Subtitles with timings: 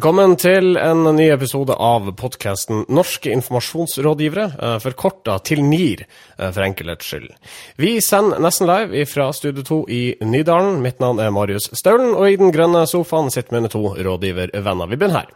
[0.00, 6.06] Velkommen til en ny episode av podkasten Norske informasjonsrådgivere, eh, forkorta til NIR,
[6.38, 7.28] eh, for enkelhets skyld.
[7.76, 10.80] Vi sender nesten live fra Studio 2 i Nydalen.
[10.80, 14.88] Mitt navn er Marius Staulen, og i den grønne sofaen sitter mine to rådgivervenner.
[14.88, 15.26] Vi begynner her.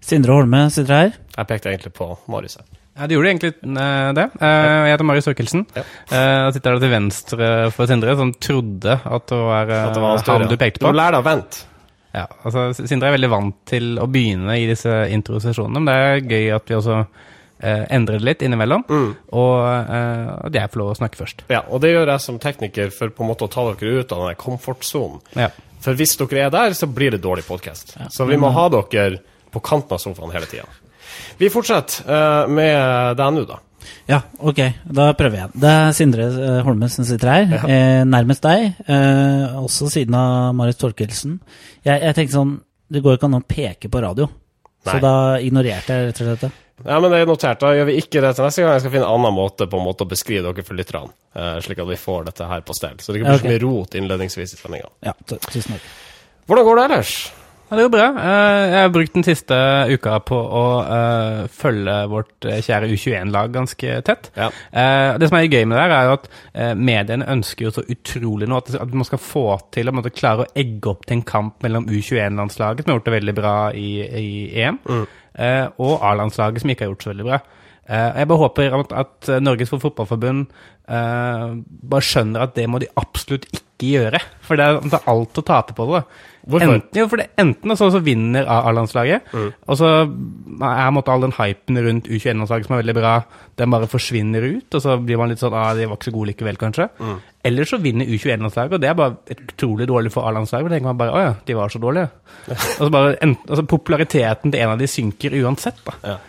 [0.00, 1.12] Sindre Holme sitter her.
[1.36, 2.56] Jeg pekte egentlig på Marius.
[2.56, 2.64] her.
[2.96, 4.30] Ja, det gjorde egentlig eh, det.
[4.40, 5.66] Eh, Jeg heter Marius Thorkildsen.
[5.76, 5.82] Ja.
[5.82, 10.38] Eh, sitter der til venstre for Sindre, som trodde at det var, At det var
[10.38, 10.92] han du pekte Du på.
[10.94, 11.73] må lære deg å vente.
[12.14, 16.28] Ja, altså, Sindre er veldig vant til å begynne i disse introsesjonene, men det er
[16.30, 18.84] gøy at vi også eh, endrer det litt innimellom.
[18.86, 19.08] Mm.
[19.34, 21.44] Og eh, at jeg får lov å snakke først.
[21.50, 24.14] Ja, og det gjør jeg som tekniker for på en måte å ta dere ut
[24.14, 25.20] av den komfortsonen.
[25.34, 25.50] Ja.
[25.84, 27.96] For hvis dere er der, så blir det dårlig podkast.
[28.14, 29.18] Så vi må ha dere
[29.52, 30.70] på kanten av sofaen hele tida.
[31.38, 33.58] Vi fortsetter eh, med deg nå, da.
[34.10, 34.60] Ja, ok,
[34.98, 35.52] da prøver jeg.
[35.64, 38.80] Det er Sindre eh, Holme som sitter her, eh, nærmest deg.
[38.86, 41.38] Eh, også siden av Marit Torkelsen.
[41.84, 42.56] Jeg, jeg tenkte sånn,
[42.92, 44.28] det går ikke an å peke på radio.
[44.84, 44.92] Nei.
[44.92, 46.52] Så da ignorerte jeg rett og slett det.
[46.82, 47.60] Ja, men det er notert.
[47.62, 48.74] Da gjør vi ikke det til neste gang.
[48.74, 51.54] Jeg skal finne en annen måte på en måte å beskrive dere for lytterne, eh,
[51.64, 52.98] slik at vi får dette her på stell.
[52.98, 53.46] Så det ikke blir okay.
[53.46, 54.90] så mye rot innledningsvis i sendinga.
[55.06, 55.88] Ja, tusen takk.
[56.50, 57.14] Hvordan går det ellers?
[57.68, 58.06] Ja, det går bra.
[58.20, 59.56] Eh, Jeg har brukt den siste
[59.88, 64.28] uka på å eh, følge vårt eh, kjære U21-lag ganske tett.
[64.36, 64.50] Ja.
[65.18, 66.28] Det som er gøy med det, her er jo at
[66.76, 70.92] mediene ønsker jo så utrolig nå at, man skal få til å klare å egge
[70.92, 74.28] opp til en kamp mellom U21-landslaget, som har gjort det veldig bra i, i
[74.60, 75.06] EM, mm.
[75.80, 77.40] og A-landslaget, som ikke har gjort så veldig bra.
[77.84, 80.46] Jeg bare håper at, at Norges Fotballforbund
[80.86, 84.22] bare skjønner at det må de absolutt ikke gjøre.
[84.44, 86.04] For det er, det er alt å tape på det.
[86.04, 86.33] da.
[86.44, 86.74] Hvorfor?
[86.76, 91.32] Enten, jo, for det, enten sånn så vinner A-landslaget, og så er måtte all den
[91.38, 93.14] hypen rundt U21-landslaget som er veldig bra,
[93.60, 96.14] den bare forsvinner ut, og så blir man litt sånn ah, de var ikke så
[96.18, 96.90] gode likevel, kanskje.
[97.48, 100.68] Eller så vinner U21-landslaget, og det er bare utrolig dårlig for A-landslaget.
[100.68, 102.12] Da tenker man bare å ja, de var så dårlige.
[102.52, 105.96] og så bare, enten, altså Populariteten til en av de synker uansett, da.
[106.04, 106.20] Ja.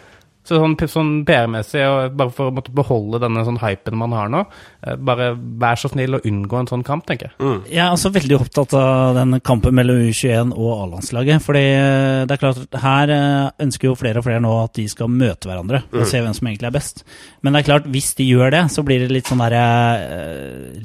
[0.46, 4.30] Så sånn, sånn PR-messig, og bare for å måtte beholde denne sånn hypen man har
[4.30, 4.44] nå,
[4.86, 7.64] eh, bare vær så snill å unngå en sånn kamp, tenker jeg.
[7.74, 11.42] Jeg er også veldig opptatt av den kampen mellom U21 og A-landslaget.
[11.42, 14.74] fordi eh, det er klart at her eh, ønsker jo flere og flere nå at
[14.78, 17.04] de skal møte hverandre og se hvem som egentlig er best.
[17.42, 19.66] Men det er klart, hvis de gjør det, så blir det litt sånn derre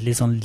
[0.01, 0.39] Litt sånn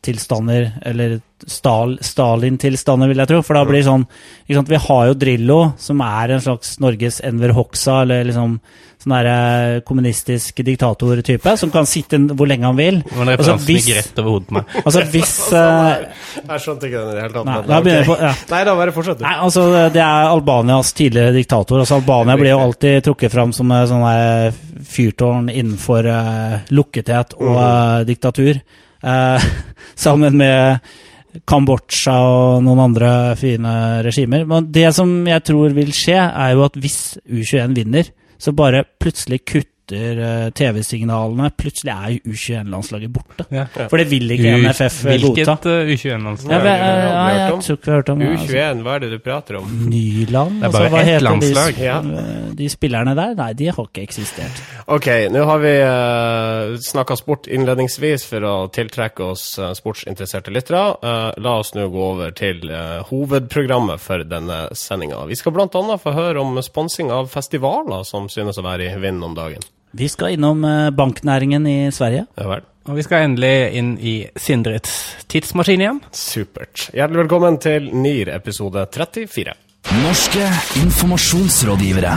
[0.00, 3.40] Libya-tilstander, eller Stal Stalin-tilstander, vil jeg tro.
[3.42, 4.04] For da blir det sånn
[4.46, 4.68] ikke sant?
[4.70, 8.58] Vi har jo Drillo, som er en slags Norges Enver Hoxha, eller liksom
[9.00, 13.00] sånn derre kommunistisk diktator-type, som kan sitte hvor lenge han vil.
[13.02, 14.64] Det er en Altså, hvis- gikk rett over hodet på meg.
[14.84, 16.08] Altså hvis eh,
[16.48, 17.46] Jeg skjønte ikke den i det hele tatt.
[17.46, 18.04] Nei, men da okay.
[18.04, 18.34] på- ja.
[18.50, 19.18] Nei da, bare fortsett.
[19.18, 19.24] du.
[19.24, 21.78] Nei, altså Det er Albanias tidligere diktator.
[21.80, 24.52] altså Albania blir jo alltid trukket fram som sånn der
[24.84, 28.60] fyrtårn innenfor uh, lukkethet og uh, diktatur.
[29.02, 29.48] Eh,
[30.04, 30.78] sammen med
[31.46, 33.74] Kambodsja og noen andre fine
[34.06, 34.46] regimer.
[34.48, 38.86] Men det som jeg tror vil skje, er jo at hvis U21 vinner, så bare
[39.00, 41.50] plutselig kutter eh, TV-signalene.
[41.58, 43.46] Plutselig er jo U21-landslaget borte.
[43.50, 43.66] Ja.
[43.90, 45.16] For det vil ikke NFF godta.
[45.16, 46.54] Hvilket uh, U21-landslag?
[46.54, 48.30] Ja, du eh, ja, jeg tror ikke vi har hørt om det.
[48.30, 48.50] altså.
[48.50, 49.74] U21, hva er det du prater om?
[49.90, 50.60] Nyland?
[50.60, 51.74] Det er altså, bare hva ett landslag.
[51.74, 51.98] De, Ja.
[52.60, 53.34] de spillerne der?
[53.40, 54.62] Nei, de har ikke eksistert.
[54.90, 60.82] Ok, nå har vi uh, snakka sport innledningsvis for å tiltrekke oss uh, sportsinteresserte lyttere.
[61.02, 65.24] Uh, la oss nå gå over til eh, hovedprogrammet for denne sendinga.
[65.30, 65.98] Vi skal bl.a.
[66.00, 69.62] få høre om sponsing av festivaler som synes å være i vinden om dagen.
[69.90, 72.26] Vi skal innom eh, banknæringen i Sverige.
[72.38, 72.66] Ja vel.
[72.88, 74.92] Og vi skal endelig inn i Sindrets
[75.30, 75.98] tidsmaskin igjen.
[76.16, 76.88] Supert.
[76.94, 79.54] Hjertelig velkommen til NIR episode 34.
[80.04, 80.46] Norske
[80.80, 82.14] informasjonsrådgivere.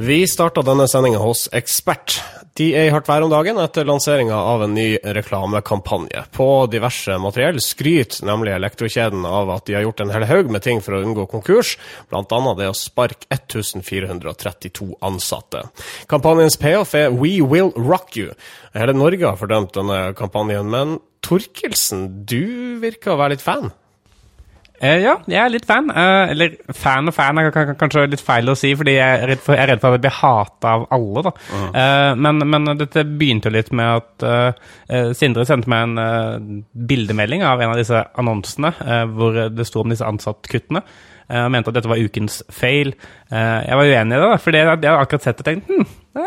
[0.00, 2.20] Vi starta denne sendinga hos Ekspert.
[2.60, 6.26] De er i hardt vær om dagen etter lanseringa av en ny reklamekampanje.
[6.36, 10.60] På diverse materiell skryter nemlig elektrokjeden av at de har gjort en hel haug med
[10.66, 11.70] ting for å unngå konkurs,
[12.12, 12.40] bl.a.
[12.58, 15.64] det å sparke 1432 ansatte.
[16.12, 18.36] Kampanjens payoff er We Will Rock You.
[18.76, 23.72] Hele Norge har fordømt denne kampanjen, men Torkelsen, du virker å være litt fan?
[24.80, 25.90] Eh, ja, jeg er litt fan.
[25.92, 29.42] Eh, eller fan og fan er kanskje litt feil å si, fordi jeg er redd
[29.44, 31.24] for, jeg er redd for at jeg blir hata av alle.
[31.26, 31.32] da.
[31.82, 36.00] Eh, men, men dette begynte jo litt med at eh, eh, Sindre sendte meg en
[36.00, 38.72] eh, bildemelding av en av disse annonsene
[39.12, 40.80] hvor det sto om disse ansattkuttene.
[41.30, 42.94] og mente at dette var ukens fail.
[43.30, 45.84] Jeg var uenig i det, da, for jeg hadde akkurat sett det og tenkt hm,
[46.16, 46.26] det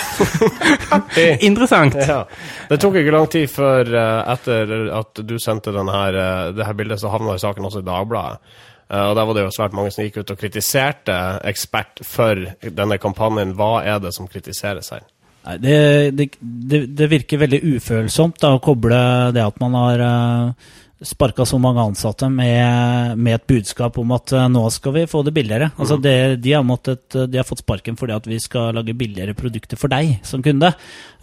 [1.48, 1.96] interessant.
[2.08, 2.24] Ja.
[2.68, 6.76] Det tok ikke lang tid før eh, etter at du sendte denne eh, det her
[6.78, 8.54] bildet, så havna saken også i Dagbladet.
[8.92, 11.18] Eh, og Der var det jo svært mange som gikk ut og kritiserte
[11.48, 13.56] Ekspert for denne kampanjen.
[13.58, 15.06] Hva er det som kritiseres her?
[15.42, 15.78] Nei, det,
[16.14, 19.00] det, det, det virker veldig ufølsomt da, å koble
[19.34, 20.70] det at man har uh,
[21.04, 25.24] sparka så mange ansatte med, med, et budskap om at uh, nå skal vi få
[25.26, 25.70] det billigere.
[25.78, 26.02] Altså Mm.
[26.02, 29.76] det, de, har måttet, de har fått sparken fordi at vi skal lage billigere produkter
[29.76, 30.72] for deg som kunde.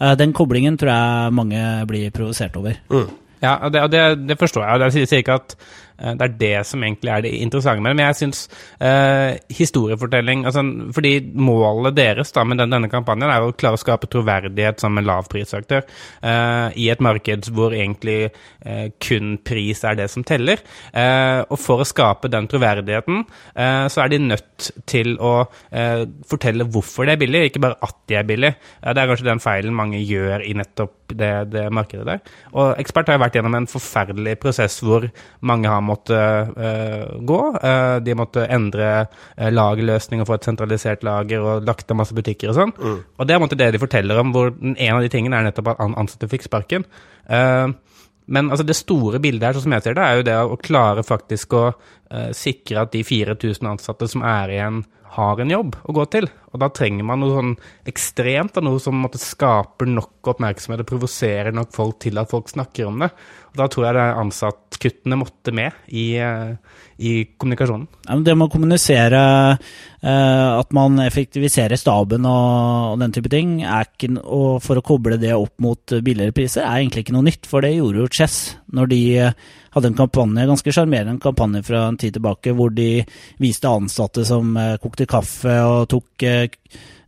[0.00, 2.76] Uh, den koblingen tror jeg mange blir provosert over.
[3.40, 4.80] Ja, og det, det, det forstår jeg.
[5.00, 7.98] Jeg sier- ikke at eh, det er det som egentlig er det interessante med det,
[7.98, 8.42] men jeg syns
[8.80, 10.62] eh, historiefortelling altså,
[10.96, 14.98] Fordi målet deres da, med den, denne kampanjen er å klare å skape troverdighet som
[14.98, 20.62] en lavprisaktør eh, i et marked hvor egentlig eh, kun pris er det som teller.
[20.92, 23.24] Eh, og for å skape den troverdigheten,
[23.54, 25.34] eh, så er de nødt til å
[25.70, 28.52] eh, fortelle hvorfor det er billig, ikke bare at de er billig.
[28.80, 32.22] Eh, det er kanskje den feilen mange gjør i nettopp det, det markedet der.
[32.54, 35.08] Og Ekspert har vært gjennom en forferdelig prosess hvor
[35.46, 37.40] mange har måttet eh, gå.
[37.58, 42.52] Eh, de måtte endre uh, lagerløsninger for et sentralisert lager og lagt ned masse butikker
[42.52, 42.74] og sånn.
[43.18, 45.74] Og det er måtte, det de forteller om, hvor en av de tingene er nettopp
[45.74, 46.86] at ansatte fikk sparken.
[47.28, 47.68] Eh,
[48.30, 50.58] men altså det store bildet her, sånn som jeg ser det, er jo det å
[50.62, 54.84] klare faktisk å eh, sikre at de 4000 ansatte som er igjen,
[55.16, 56.28] har en jobb å gå til.
[56.50, 57.52] Og da trenger man noe sånn
[57.90, 62.50] ekstremt, da, noe som måtte skaper nok oppmerksomhet og provoserer nok folk til at folk
[62.50, 63.10] snakker om det.
[63.50, 66.52] Og da tror jeg det ansattkuttene måtte med i, eh,
[67.02, 67.88] i kommunikasjonen.
[68.06, 73.58] Ja, det med å kommunisere eh, at man effektiviserer staben og, og den type ting,
[73.66, 77.50] ikke, og for å koble det opp mot billigere priser, er egentlig ikke noe nytt.
[77.50, 78.38] For det gjorde jo Chess
[78.70, 79.34] når de eh,
[79.74, 83.02] hadde en kampanje, ganske sjarmerende kampanje fra en tid tilbake, hvor de
[83.42, 86.24] viste ansatte som kokte kaffe og tok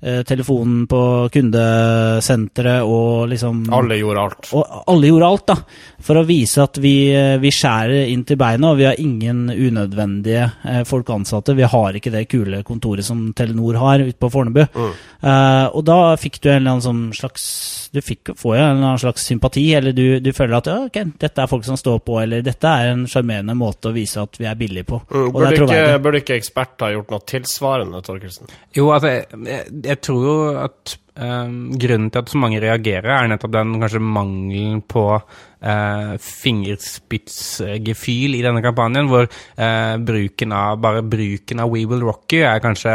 [0.03, 4.49] telefonen på kundesenteret og liksom Alle gjorde alt.
[4.59, 5.55] og alle gjorde alt, da,
[6.03, 6.95] for å vise at vi,
[7.39, 11.55] vi skjærer inn til beina, og vi har ingen unødvendige eh, folk ansatte.
[11.55, 14.65] Vi har ikke det kule kontoret som Telenor har ute på Fornebu.
[14.65, 17.45] Eh, og da fikk du en eller annen sånn slags
[17.93, 20.79] Du fikk, får jo en eller annen slags sympati, eller du, du føler at ja,
[20.89, 24.19] ok, dette er folk som står på, eller dette er en sjarmerende måte å vise
[24.25, 24.99] at vi er billige på.
[25.13, 28.51] Mm, burde, ikke, burde ikke ekspert ha gjort noe tilsvarende, Torkelsen?
[28.75, 33.31] Jo, altså, jeg, jeg, tror jo at um, grunnen til at så mange reagerer, er
[33.33, 35.07] nettopp den kanskje mangelen på
[35.63, 42.33] eh, fingerspitzgefühl i denne kampanjen, hvor eh, bruken av, bare bruken av We Will Rock
[42.37, 42.95] You er kanskje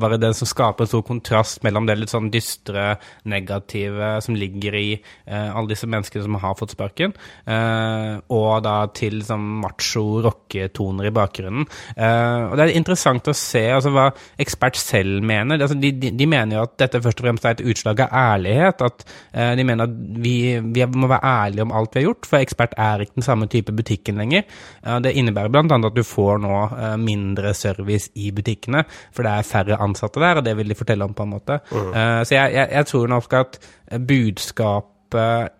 [0.00, 2.84] bare den som skaper stor kontrast mellom det litt sånn dystre,
[3.30, 7.10] negative som ligger i eh, alle disse menneskene som har fått sparken,
[7.46, 11.64] eh, og da til sånn macho rocketoner i bakgrunnen.
[11.96, 14.06] Eh, og det er interessant å se altså, hva
[14.40, 15.60] ekspert selv mener.
[15.60, 18.14] Altså, de, de, de mener jo at dette først og fremst er et utslag av
[18.20, 18.84] ærlighet.
[18.84, 18.96] At
[19.32, 19.94] eh, de mener at
[20.24, 23.26] vi, vi må være ærlige om alt vi har gjort, for ekspert er ikke den
[23.26, 24.46] samme type butikken lenger.
[24.84, 25.64] Eh, det innebærer bl.a.
[25.64, 28.84] at du får nå eh, mindre service i butikkene,
[29.14, 31.60] for det er færre ansatte der, og det vil de fortelle om på en måte.
[31.70, 31.92] Mm.
[32.26, 33.58] så jeg, jeg, jeg tror nok at
[33.90, 34.90] eh, budskap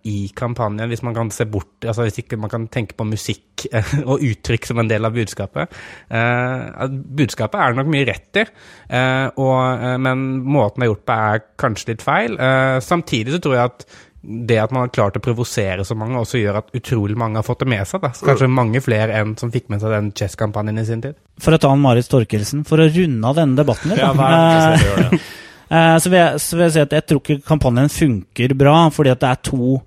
[0.05, 3.67] i kampanjen, hvis man kan se bort altså Hvis ikke man kan tenke på musikk
[3.73, 5.77] eh, og uttrykk som en del av budskapet.
[6.11, 8.47] Eh, budskapet er det nok mye rett i,
[8.89, 12.39] eh, og, eh, men måten det er gjort på, er kanskje litt feil.
[12.41, 13.87] Eh, samtidig så tror jeg at
[14.25, 17.47] det at man har klart å provosere så mange, også gjør at utrolig mange har
[17.47, 18.01] fått det med seg.
[18.05, 18.13] Da.
[18.17, 21.19] Så Kanskje mange flere enn som fikk med seg den Chess-kampanjen i sin tid.
[21.43, 25.21] For å ta en Marit Storkelsen, for å runde av denne debatten litt, Ja, det.
[25.75, 28.75] Eh, Så vil, jeg, så vil jeg si at jeg tror ikke kampanjen funker bra,
[28.93, 29.79] fordi at det er to,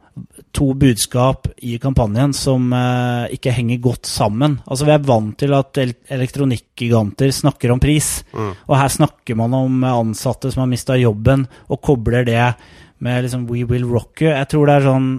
[0.57, 4.57] to budskap i kampanjen som uh, ikke henger godt sammen.
[4.65, 9.53] Altså Vi er vant til at el elektronikkgiganter snakker om pris, og her snakker man
[9.53, 12.41] om ansatte som har mista jobben, og kobler det
[13.03, 14.31] med liksom We will rock you.
[14.31, 15.09] Jeg tror det er sånn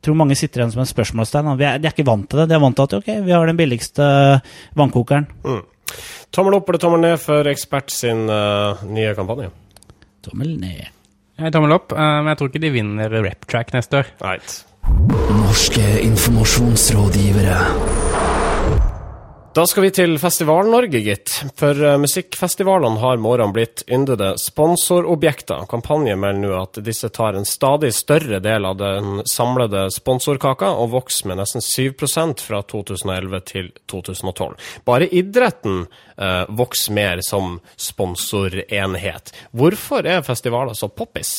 [0.00, 1.48] jeg tror mange sitter igjen som en spørsmålstegn.
[1.60, 2.46] de er ikke vant til det.
[2.48, 4.06] De er vant til at ok, vi har den billigste
[4.72, 5.26] vannkokeren.
[6.32, 9.50] Tommel opp eller tommel ned for Ekspert sin uh, nye kampanje?
[10.24, 10.88] Tommel ned.
[11.36, 14.08] Jeg tommel opp, uh, men jeg tror ikke de vinner Reptrack neste år.
[14.24, 14.56] Right.
[15.36, 17.58] Norske informasjonsrådgivere.
[19.50, 21.32] Da skal vi til Festival-Norge, gitt.
[21.58, 25.64] For eh, musikkfestivalene har med årene blitt yndede sponsorobjekter.
[25.70, 30.92] Kampanjen melder nå at disse tar en stadig større del av den samlede sponsorkaka, og
[30.94, 34.54] vokser med nesten 7% fra 2011 til 2012.
[34.86, 35.82] Bare idretten
[36.14, 39.34] eh, vokser mer som sponsorenhet.
[39.50, 41.34] Hvorfor er festivaler så poppis?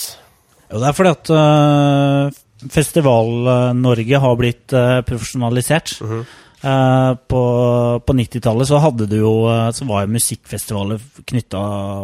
[0.68, 2.38] Jo, det er fordi at øh,
[2.76, 5.96] Festival-Norge har blitt øh, profesjonalisert.
[6.04, 7.42] Eh, på
[8.06, 11.62] på 90-tallet så hadde du jo øh, Så var jo musikkfestivaler knytta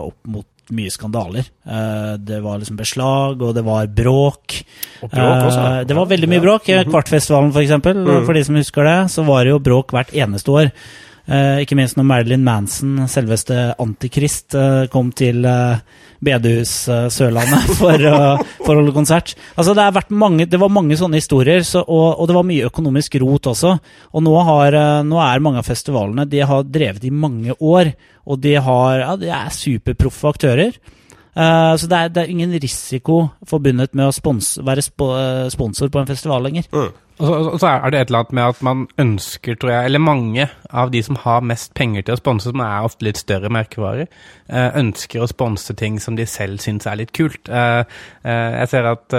[0.07, 1.45] opp mot mye skandaler.
[1.63, 4.57] Eh, det var liksom beslag, og det var bråk.
[4.99, 5.69] Og bråk også, ja.
[5.77, 6.67] Eh, det var veldig mye bråk.
[6.89, 10.51] Kvartfestivalen, for eksempel, for de som husker det, så var det jo bråk hvert eneste
[10.51, 10.73] år.
[11.27, 15.81] Eh, ikke minst når Marilyn Manson, selveste Antikrist, eh, kom til eh,
[16.23, 18.05] bedehus eh, Sørlandet for,
[18.61, 19.33] for å holde konsert.
[19.55, 23.19] Altså, det, mange, det var mange sånne historier, så, og, og det var mye økonomisk
[23.23, 23.73] rot også.
[24.15, 27.91] Og nå, har, nå er mange av festivalene De har drevet i mange år,
[28.27, 30.79] og de, har, ja, de er superproffe aktører.
[31.37, 35.91] Uh, så det er, det er ingen risiko forbundet med å spons, være eh, sponsor
[35.93, 36.65] på en festival lenger.
[36.71, 36.87] Så,
[37.19, 40.47] og så er det et eller annet med at man ønsker, tror jeg, eller mange
[40.69, 44.09] av de som har mest penger til å sponse, som er ofte litt større merkevarer,
[44.49, 47.49] eh, ønsker å sponse ting som de selv syns er litt kult.
[47.49, 47.83] Eh,
[48.23, 49.13] eh, Jeg ser at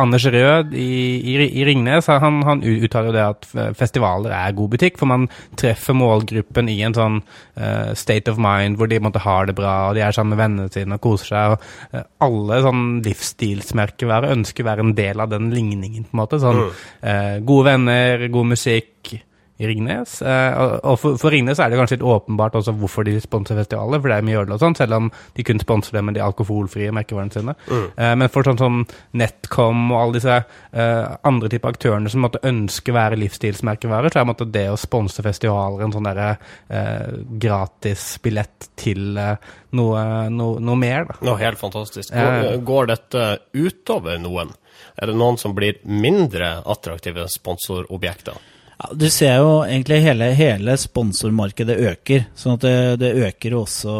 [0.00, 3.46] Anders Rød i, i, i Ringnes han, han uttaler jo det at
[3.78, 7.20] festivaler er god butikk, for man treffer målgruppen i en sånn
[7.94, 10.72] state of mind hvor de måtte ha det bra, og de er sammen med vennene
[10.74, 11.54] sine og koser seg.
[11.94, 16.40] og Alle sånn livsstilsmerkevarer ønsker å være en del av den ligningen, på en måte.
[16.42, 16.64] Sånn
[17.04, 19.14] eh, gode venner, god musikk
[19.60, 20.16] Ringnes.
[20.22, 24.00] Eh, og for, for Ringnes er det kanskje litt åpenbart også hvorfor de sponser festivaler,
[24.02, 26.24] for det er mye øl og sånn, selv om de kun sponser det med de
[26.24, 27.54] alkoholfrie merkevarene sine.
[27.70, 28.80] Eh, men for sånn som
[29.14, 34.28] Netcom og alle disse eh, andre typer aktørene som måtte ønske være livsstilsmerkevarer, så er
[34.32, 40.02] måtte det å sponse festivaler en sånn derre eh, gratisbillett til eh, noe,
[40.34, 41.20] no, noe mer, da.
[41.30, 42.10] Noe helt fantastisk.
[42.10, 44.50] Går, går dette utover noen?
[44.98, 48.38] Er det noen som blir mindre attraktive sponsorobjekter?
[48.78, 53.60] Ja, du ser jo egentlig hele, hele sponsormarkedet øker, sånn at det, det øker jo
[53.62, 53.98] også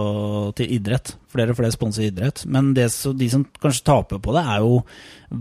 [0.58, 1.14] til idrett.
[1.34, 2.44] Flere og flere sponser idrett.
[2.50, 2.88] Men det,
[3.18, 4.80] de som kanskje taper på det, er jo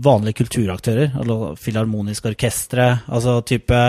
[0.04, 1.12] vanlige kulturaktører.
[1.22, 2.88] Eller filharmoniske orkestre.
[3.06, 3.82] Altså type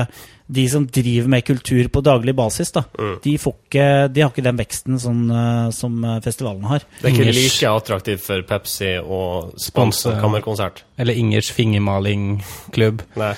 [0.48, 2.84] De som driver med kultur på daglig basis, da.
[3.24, 6.86] De, får ikke, de har ikke den veksten som, eh, som festivalene har.
[7.00, 9.22] Det er ikke Ingers- like attraktivt for Pepsi å
[9.58, 10.84] sponse kammerkonsert.
[11.02, 13.06] Eller Ingers fingermalingklubb.
[13.18, 13.34] Nei.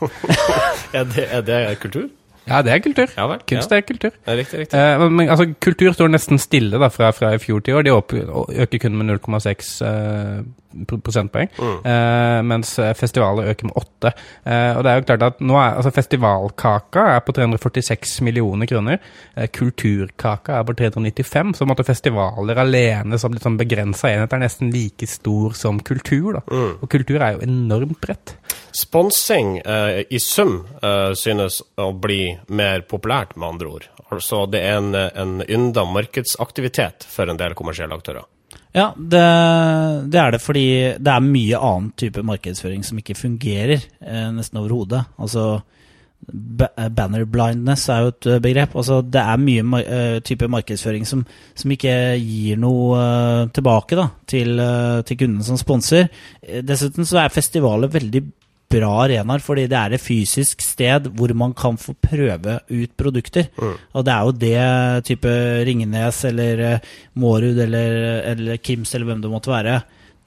[0.96, 2.08] er, det, er det kultur?
[2.50, 3.10] Ja, det er kultur.
[3.16, 3.42] Ja vel.
[3.46, 3.76] Kunst ja.
[3.76, 4.14] er kultur.
[4.26, 4.78] Ja, riktig, riktig.
[4.78, 7.76] Eh, men, men altså, kultur står nesten stille da, fra, fra i fjor til i
[7.76, 7.86] år.
[7.86, 9.76] De øker kun med 0,6
[10.70, 11.00] eh, mm.
[11.06, 11.52] prosentpoeng.
[11.60, 14.12] Eh, mens festivalet festivaler øker med 8.
[14.46, 18.66] Eh, og det er jo klart at nå er, altså, Festivalkaka er på 346 millioner
[18.66, 18.98] kroner.
[19.36, 21.54] Eh, kulturkaka er på 395.
[21.56, 26.38] Så måtte festivaler alene som litt sånn begrensa enhet er nesten like stor som kultur.
[26.38, 26.44] Da.
[26.80, 28.36] Og kultur er jo enormt bredt.
[28.72, 33.88] Sponsing eh, i sum eh, synes å bli mer populært, med andre ord.
[34.10, 38.26] Altså det er en, en ynda markedsaktivitet for en del kommersielle aktører.
[38.72, 39.24] Ja, det,
[40.12, 40.66] det er det fordi
[41.02, 45.02] det er mye annen type markedsføring som ikke fungerer eh, nesten overhodet.
[45.18, 45.58] Altså
[46.30, 48.76] banner blindness er jo et eh, begrep.
[48.76, 51.24] Altså det er mye mar eh, type markedsføring som,
[51.56, 56.10] som ikke gir noe eh, tilbake da, til, eh, til kunden som sponser.
[56.42, 58.22] Eh, Dessuten så er festivaler veldig
[58.70, 63.48] bra arenaer, fordi det er et fysisk sted hvor man kan få prøve ut produkter.
[63.92, 65.32] Og det er jo det type
[65.66, 67.96] Ringnes eller eh, Mårud eller,
[68.32, 69.80] eller Kims eller hvem det måtte være.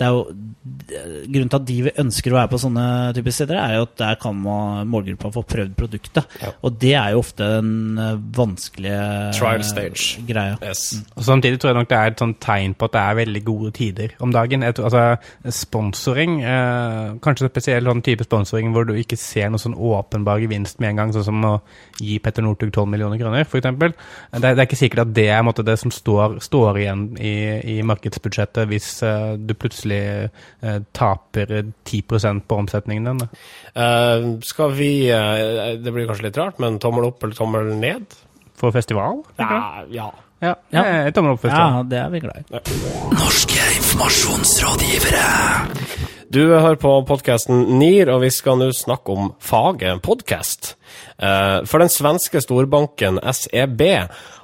[0.04, 3.76] Det er jo Grunnen til at de ønsker å være på sånne typer steder, er
[3.78, 6.38] jo at der kan man, målgruppa få prøvd produktet.
[6.64, 9.02] Og det er jo ofte den eh, vanskelige
[9.36, 10.22] Trial stage.
[10.28, 10.56] greia.
[10.64, 10.86] Yes.
[11.18, 13.44] Og Samtidig tror jeg nok det er et sånt tegn på at det er veldig
[13.48, 14.64] gode tider om dagen.
[14.64, 19.62] Jeg tror, altså, Sponsoring, eh, kanskje spesielt sånn type sponsoring hvor du ikke ser noe
[19.62, 21.54] sånn åpenbar gevinst med en gang, sånn som å
[22.00, 23.68] gi Petter Northug 12 millioner kroner, f.eks.
[23.74, 27.36] Det, det er ikke sikkert at det er måte, det som står, står igjen i,
[27.76, 31.54] i markedsbudsjettet hvis eh, du plutselig eh, taper
[31.86, 33.30] 10% på omsetningen din.
[33.76, 38.06] Eh, skal vi uh, Det blir kanskje litt rart, men tommel opp eller tommel ned?
[38.60, 39.24] For festival?
[39.38, 39.84] Ja.
[39.92, 40.12] ja.
[40.44, 40.84] Ja, Ja.
[40.86, 41.72] eh, tommel opp festival.
[41.80, 42.44] Ja, det er vi glad i.
[43.16, 45.28] Norske informasjonsrådgivere.
[46.34, 50.74] Du hører på podkasten NIR, og vi skal nå snakke om faget podkast.
[51.70, 53.84] For den svenske storbanken SEB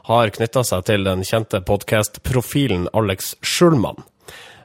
[0.10, 3.98] har knytta seg til den kjente podkastprofilen Alex Schulman.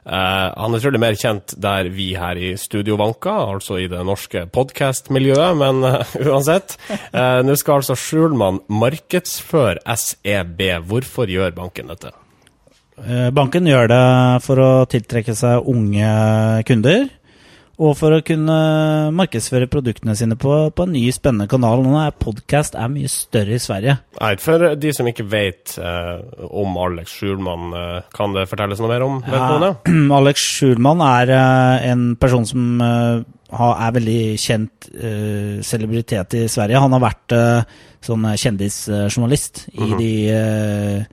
[0.05, 4.03] Eh, han er trolig mer kjent der vi her i Studio vanker, altså i det
[4.05, 6.77] norske podkastmiljøet, men eh, uansett.
[6.91, 10.61] Eh, Nå skal altså Schulman markedsføre SEB.
[10.85, 12.13] Hvorfor gjør banken dette?
[13.35, 14.03] Banken gjør det
[14.45, 16.11] for å tiltrekke seg unge
[16.63, 17.09] kunder,
[17.75, 18.57] og for å kunne
[19.15, 21.83] markedsføre produktene sine på, på en ny, spennende kanal.
[21.83, 23.97] Nå er podkast mye større i Sverige.
[24.19, 28.91] Nei, for de som ikke vet eh, om Alex Schulman, eh, kan det fortelles noe
[28.93, 29.95] mer om vedkommende?
[30.19, 36.45] Alex Schulman er eh, en person som eh, har, er veldig kjent eh, celebritet i
[36.51, 36.81] Sverige.
[36.81, 41.05] Han har vært eh, sånn kjendisjournalist i de eh,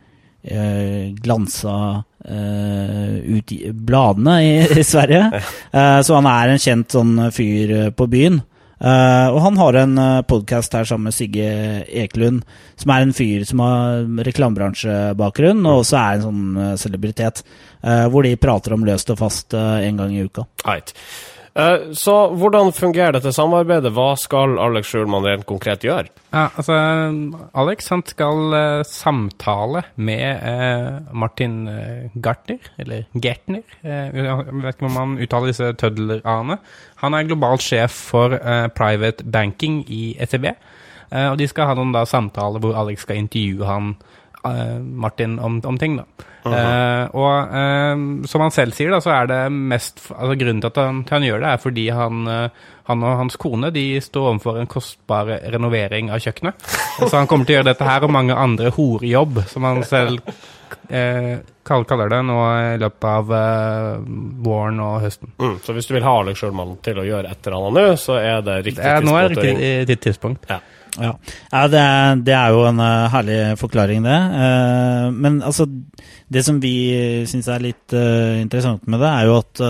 [0.42, 1.76] eh, glansa
[2.22, 5.42] ut bladene i, i Sverige.
[5.70, 8.42] Eh, så han er en kjent sånn fyr eh, på byen.
[8.82, 11.44] Uh, og han har en uh, podkast her sammen med Sigge
[11.86, 12.40] Ekelund,
[12.74, 17.44] som er en fyr som har reklamebransjebakgrunn, og også er en sånn celebritet,
[17.86, 20.48] uh, hvor de prater om løst og fast en gang i uka.
[20.66, 20.90] Right.
[21.52, 23.92] Eh, så hvordan fungerer dette samarbeidet?
[23.92, 26.08] Hva skal Alex Schulman rent konkret gjøre?
[26.32, 26.76] Ja, altså,
[27.60, 31.58] Alex han skal uh, samtale med uh, Martin
[32.24, 33.66] Gartner, eller Gertner.
[33.82, 36.56] jeg vet ikke om han uttaler disse tødler-a-ene.
[37.04, 38.38] Han er global sjef for
[38.76, 40.46] private banking i SEB.
[41.12, 43.94] og de skal ha noen da, samtaler hvor Alex skal intervjue han
[44.42, 45.96] Martin om, om ting.
[46.00, 46.28] da.
[46.42, 50.72] Uh, og uh, som han selv sier, da, så er det mest altså Grunnen til
[50.72, 52.24] at han, til han gjør det, er fordi han,
[52.88, 56.66] han, og hans kone de står overfor en kostbar renovering av kjøkkenet.
[56.98, 60.24] så han kommer til å gjøre dette her og mange andre horejobb, som han selv
[61.62, 63.30] kaller det nå i løpet av
[64.44, 65.30] våren og høsten.
[65.38, 67.96] Mm, så hvis du vil ha Alex Sjølmann til å gjøre et eller annet nå,
[68.02, 69.06] så er det riktig tidspunkt?
[69.06, 70.50] Nå er det riktig tidspunkt.
[70.50, 70.58] Ja.
[71.00, 71.14] Ja,
[71.48, 74.18] ja det, er, det, er, jo en uh, herlig forklaring, det.
[74.36, 75.64] Uh, men altså,
[76.32, 76.74] det som vi
[77.28, 79.64] syns er litt uh, interessant med det, er jo at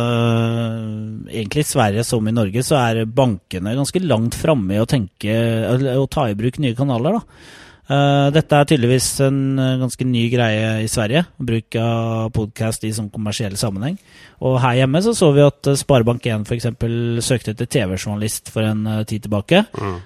[1.31, 5.37] egentlig i Sverige som i Norge, så er bankene ganske langt framme i å tenke
[5.95, 7.21] å ta i bruk nye kanaler.
[7.21, 7.61] da.
[7.93, 11.27] Uh, dette er tydeligvis en uh, ganske ny greie i Sverige.
[11.37, 13.99] Bruk av podkast i sånn kommersiell sammenheng.
[14.41, 16.69] Og her hjemme så, så vi at uh, Sparebank1 f.eks.
[17.27, 19.65] søkte etter TV-journalist for en tid tilbake.
[19.73, 19.99] Mm.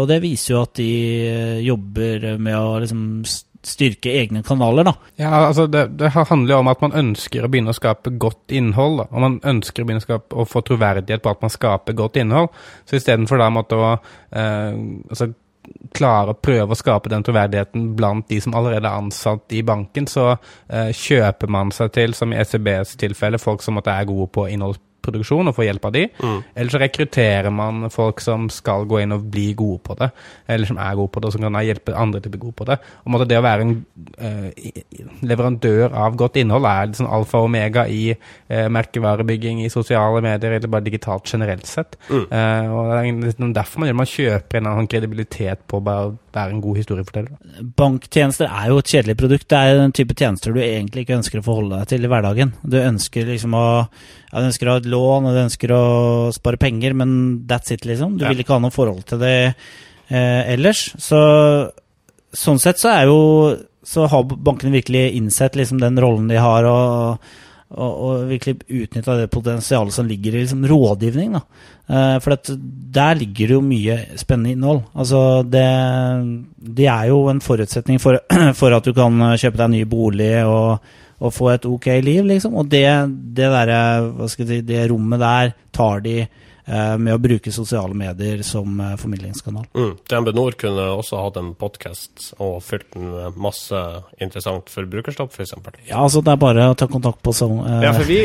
[0.00, 0.90] og det viser jo at de
[1.64, 3.00] jobber med å liksom
[3.66, 4.94] styrke egne kanaler, da.
[5.20, 8.54] Ja, altså det, det, handler jo om at man ønsker å begynne å skape godt
[8.56, 9.02] innhold.
[9.02, 9.06] Da.
[9.10, 12.20] Og man ønsker å begynne å, skape, å få troverdighet på at man skaper godt
[12.20, 12.50] innhold.
[12.88, 14.80] Så istedenfor da måtte å eh,
[15.12, 15.32] altså
[15.94, 20.06] klare å prøve å skape den troverdigheten blant de som allerede er ansatt i banken,
[20.10, 24.30] så eh, kjøper man seg til, som i ECBs tilfelle, folk som måtte er gode
[24.34, 26.06] på innholds produksjon og få hjelp av de.
[26.20, 26.38] Mm.
[26.54, 30.10] Eller så rekrutterer man folk som skal gå inn og bli gode på det,
[30.50, 32.58] eller som er gode på det, og som kan hjelpe andre til å bli gode
[32.60, 32.78] på det.
[33.04, 33.74] Og måtte det å være en
[34.20, 34.70] uh,
[35.26, 40.56] leverandør av godt innhold er liksom alfa og omega i uh, merkevarebygging i sosiale medier,
[40.58, 41.98] eller bare digitalt generelt sett.
[42.10, 42.26] Mm.
[42.30, 46.54] Uh, og Det er liksom derfor man, man kjøper en annen kredibilitet på bare være
[46.54, 47.60] en god historieforteller.
[47.78, 49.48] Banktjenester er jo et kjedelig produkt.
[49.50, 52.54] Det er den type tjenester du egentlig ikke ønsker å forholde deg til i hverdagen.
[52.62, 53.66] Du ønsker liksom å,
[54.30, 55.84] ja, du ønsker å ha et lån, og du ønsker å
[56.36, 57.12] spare penger, men
[57.50, 58.18] that's it, liksom.
[58.18, 58.32] Du ja.
[58.32, 60.86] vil ikke ha noe forhold til det eh, ellers.
[61.02, 61.20] Så
[62.30, 63.20] sånn sett så er jo
[63.90, 66.66] så har bankene virkelig innsett liksom den rollen de har.
[66.68, 67.30] og
[67.70, 71.36] og, og virkelig utnytta det potensialet som ligger i liksom, rådgivning.
[71.36, 71.42] Da.
[71.90, 72.50] Eh, for at
[72.94, 74.82] der ligger det jo mye spennende innhold.
[74.94, 75.66] Altså, det,
[76.78, 78.18] det er jo en forutsetning for,
[78.60, 82.24] for, at du kan kjøpe deg en ny bolig og, og få et ok liv,
[82.26, 82.58] liksom.
[82.58, 82.86] Og det,
[83.38, 86.24] det, der, si, det rommet der tar de
[87.00, 89.66] med å bruke sosiale medier som eh, formidlingskanal.
[89.74, 89.92] Mm.
[90.10, 93.80] DNB Nord kunne også hatt en podkast og fylt den med masse
[94.22, 95.56] interessant forbrukerstoff, f.eks.
[95.56, 97.80] For ja, altså det er bare å ta kontakt på sånn uh...
[97.84, 98.20] Ja, for vi,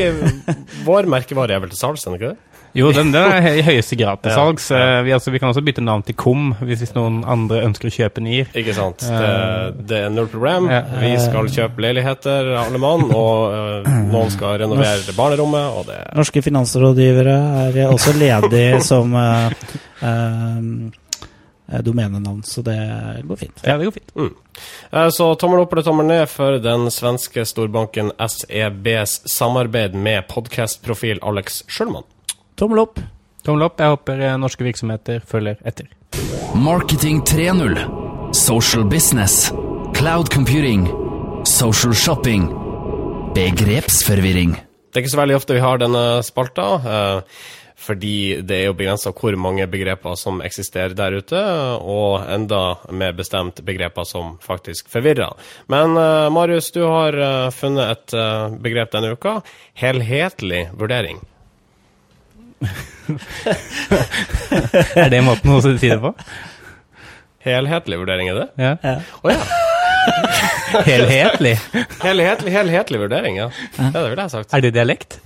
[0.88, 2.55] vår merkevare er vel til salgs, er det ikke det?
[2.76, 4.66] Jo, den, den, er i høyeste grad til salgs.
[4.74, 5.04] Ja, ja.
[5.06, 7.94] vi, altså, vi, kan også bytte navn til KOM hvis, hvis noen andre ønsker å
[7.96, 8.50] kjøpe NIR.
[8.52, 9.06] Ikke sant.
[9.08, 10.68] Det, det er null problem.
[10.74, 10.82] Ja.
[11.00, 15.78] Vi skal kjøpe leiligheter, alle mann, og uh, noen skal renovere Norsk, barnerommet.
[15.80, 19.48] Og det Norske finansrådgivere er også ledige som uh,
[20.04, 22.76] uh, domenenavn, så det
[23.24, 23.64] går fint.
[23.64, 24.12] Ja, det går fint.
[24.20, 24.34] Mm.
[25.16, 31.64] Så tommel opp eller tommel ned for den svenske storbanken SEBs samarbeid med podkastprofil Alex
[31.72, 32.06] Schjølmann.
[32.56, 33.00] Tommel opp.
[33.44, 33.82] Tommel opp.
[33.84, 35.90] Jeg håper eh, norske virksomheter følger etter.
[36.56, 37.76] Marketing 3.0.
[38.32, 39.50] Social business.
[39.98, 40.88] Cloud computing.
[41.44, 42.48] Social shopping.
[43.36, 44.56] Begrepsforvirring.
[44.56, 46.70] Det er ikke så veldig ofte vi har denne spalta.
[46.80, 47.44] Eh,
[47.76, 51.44] fordi det er jo begrensa hvor mange begreper som eksisterer der ute,
[51.84, 55.36] og enda mer bestemt begreper som faktisk forvirrer.
[55.68, 57.20] Men uh, Marius, du har
[57.52, 59.42] funnet et begrep denne uka.
[59.76, 61.20] Helhetlig vurdering.
[65.02, 66.14] er det måten å si det på?
[67.46, 68.48] Helhetlig vurdering, er det?
[68.58, 68.74] Ja.
[68.82, 68.96] ja.
[69.22, 69.42] Oh, ja.
[70.90, 71.56] helhetlig?
[72.02, 73.50] helhetlig, helhetlig vurdering, ja.
[73.76, 74.54] Det, det ville jeg sagt.
[74.56, 75.20] Er det dialekt?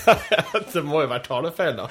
[0.74, 1.84] det må jo være talefeil, da.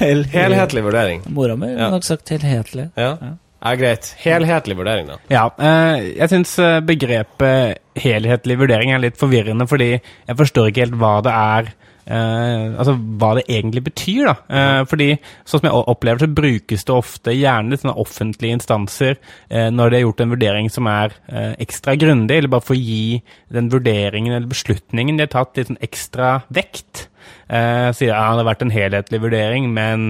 [0.00, 1.26] helhetlig vurdering.
[1.30, 2.90] Mora mi har nok sagt helhetlig.
[2.98, 3.16] Ja.
[3.66, 4.12] Ja, greit.
[4.22, 5.18] Helhetlig vurdering, da.
[5.32, 5.48] Ja.
[5.58, 10.98] Eh, jeg syns eh, begrepet helhetlig vurdering er litt forvirrende, fordi jeg forstår ikke helt
[11.00, 11.74] hva det er
[12.06, 14.28] Uh, altså hva det egentlig betyr.
[14.28, 14.34] da.
[14.46, 15.08] Uh, fordi
[15.42, 19.90] sånn som jeg opplever så brukes det ofte gjerne litt sånne offentlige instanser uh, når
[19.90, 21.16] det er gjort en vurdering som er
[21.58, 23.18] ekstra grundig, eller bare for å gi
[23.52, 27.08] den vurderingen eller beslutningen de har tatt litt sånn ekstra vekt.
[27.48, 30.06] Eh, sier ja, det har vært en helhetlig vurdering, men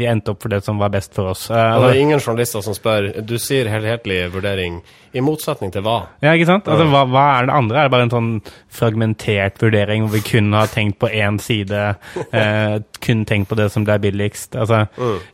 [0.00, 1.48] vi endte opp for det som var best for oss.
[1.50, 4.80] Eh, Og det er ingen journalister som spør Du sier helhetlig vurdering,
[5.12, 6.04] i motsetning til hva?
[6.22, 6.68] Ja, ikke sant?
[6.70, 7.78] Altså, hva, hva er det andre?
[7.80, 8.28] Er det bare en sånn
[8.70, 11.80] fragmentert vurdering hvor vi kun har tenkt på én side,
[12.30, 14.54] eh, kun tenkt på det som ble billigst?
[14.54, 14.84] Altså,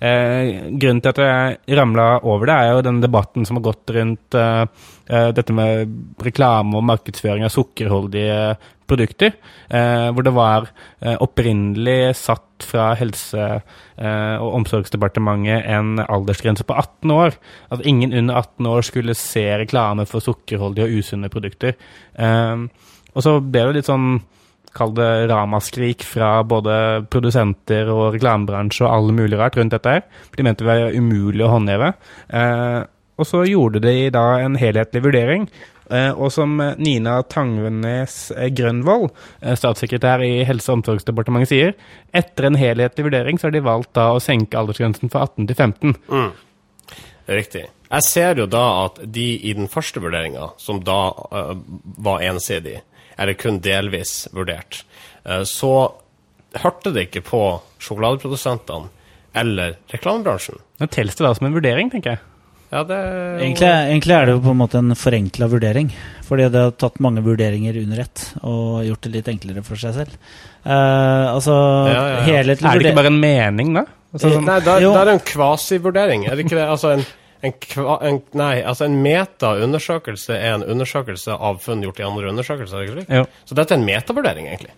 [0.01, 3.93] eh, grunnen til at jeg ramla over det, er jo den debatten som har gått
[3.97, 4.41] rundt
[5.07, 5.93] dette med
[6.25, 8.57] reklame og markedsføring av sukkerholdige
[8.89, 9.35] produkter,
[9.71, 10.69] eh, hvor det var
[11.01, 13.61] eh, opprinnelig satt fra Helse-
[13.99, 17.37] eh, og omsorgsdepartementet en aldersgrense på 18 år.
[17.71, 21.77] At ingen under 18 år skulle se reklame for sukkerholdige og usunne produkter.
[22.19, 22.67] Eh,
[23.17, 24.17] og så ble det litt sånn
[24.77, 30.03] Kall det ramaskrik fra både produsenter og reklamebransje og alle mulige rart rundt dette her.
[30.29, 31.95] For de mente det var umulig å håndheve.
[32.29, 32.83] Eh,
[33.17, 35.47] og så gjorde de da en helhetlig vurdering.
[35.91, 39.09] Eh, og som eh, Nina Tangvenes Grønvoll,
[39.41, 41.77] eh, statssekretær i Helse- og omsorgsdepartementet, sier,
[42.17, 45.61] etter en helhetlig vurdering så har de valgt da å senke aldersgrensen fra 18 til
[45.61, 45.97] 15.
[47.27, 47.65] Riktig.
[47.87, 51.55] Jeg ser jo da at de i den første vurderinga, som da uh,
[52.03, 52.81] var ensidig,
[53.19, 54.83] eller kun delvis vurdert,
[55.27, 55.95] uh, så
[56.63, 57.43] hørte det ikke på
[57.83, 58.91] sjokoladeprodusentene
[59.37, 60.59] eller reklamebransjen.
[60.81, 62.25] Det teller det da som en vurdering, tenker jeg.
[62.73, 62.97] Ja, det
[63.45, 65.93] Egentlig, egentlig er det jo på en måte en forenkla vurdering.
[66.27, 69.95] Fordi det har tatt mange vurderinger under ett og gjort det litt enklere for seg
[69.95, 70.17] selv.
[70.67, 71.55] Uh, altså,
[71.87, 72.41] Ja, ja, ja.
[72.41, 73.85] Er det ikke bare en mening, da?
[74.17, 76.67] Altså, sånn, Nei, da, da er det en kvasivurdering, er det ikke det?
[76.73, 77.05] Altså en,
[77.45, 82.33] en, kva, en Nei, altså en meta-undersøkelse er en undersøkelse av funn gjort i andre
[82.33, 84.75] undersøkelser, er det ikke Så dette er en metavurdering, egentlig.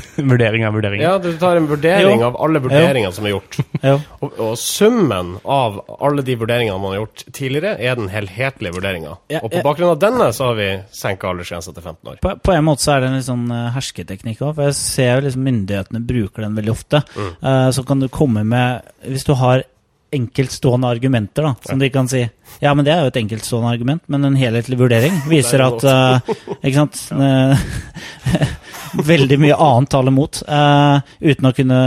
[0.32, 1.04] vurdering av vurderingen.
[1.04, 2.26] Ja, du tar en vurdering Jo.
[2.28, 3.58] av alle vurderingene som er gjort.
[4.22, 9.16] Og, og summen av alle de vurderingene man har gjort tidligere, er den helhetlige vurderinga.
[9.32, 9.64] Ja, og på ja.
[9.66, 12.20] bakgrunn av denne så har vi senka aldersgrensa til 15 år.
[12.22, 14.78] På, på en måte så er det en litt sånn eh, hersketeknikk òg, for jeg
[14.78, 17.02] ser jo liksom myndighetene bruker den veldig ofte.
[17.18, 19.64] Eh, så kan du komme med Hvis du har
[20.12, 22.22] enkeltstående argumenter, da, som de kan si
[22.60, 25.86] Ja, men det er jo et enkeltstående argument, men en helhetlig vurdering viser er at
[25.88, 27.00] uh, Ikke sant?
[29.12, 31.80] Veldig mye annet taler mot, uh, uten å kunne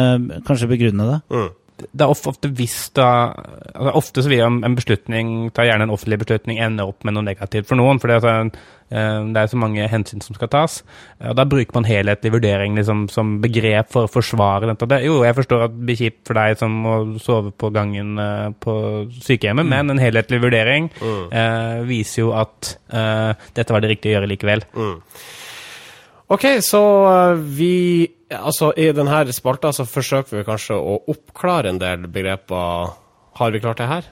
[0.48, 1.20] kanskje begrunne det.
[1.36, 1.52] Mm.
[1.76, 3.06] Det er ofte, hvis da
[3.76, 7.18] altså Ofte så vil jo en beslutning, ta gjerne en offentlig beslutning, ende opp med
[7.18, 8.00] noe negativt for noen.
[8.00, 8.64] For det, altså,
[8.96, 10.78] eh, det er så mange hensyn som skal tas.
[11.20, 14.88] Eh, Og Da bruker man helhetlig vurdering liksom, som begrep for å forsvare dette.
[14.88, 18.18] Det, jo, jeg forstår at det blir kjipt for deg som må sove på gangen
[18.24, 18.78] eh, på
[19.20, 24.22] sykehjemmet, men en helhetlig vurdering eh, viser jo at eh, dette var det riktige å
[24.22, 24.64] gjøre likevel.
[26.28, 31.78] Ok, så uh, vi Altså, i denne spalta så forsøker vi kanskje å oppklare en
[31.80, 32.96] del begreper.
[33.38, 34.08] Har vi klart det her?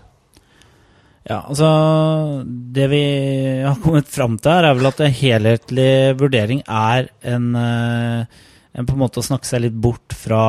[1.25, 3.03] Ja, altså Det vi
[3.63, 8.45] har kommet fram til her, er vel at en helhetlig vurdering er en, eh,
[8.77, 10.43] en på en måte å snakke seg litt bort fra,